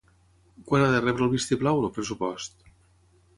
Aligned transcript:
Quan 0.71 0.85
ha 0.85 0.87
de 0.95 1.01
rebre 1.03 1.23
el 1.27 1.31
vistiplau, 1.33 1.83
el 1.83 1.93
pressupost? 1.99 2.59